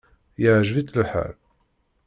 Iεǧeb-itt 0.43 0.95
lḥal? 1.01 1.33